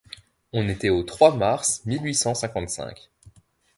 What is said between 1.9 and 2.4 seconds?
huit cent